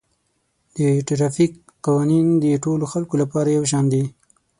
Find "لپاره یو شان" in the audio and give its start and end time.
3.21-3.85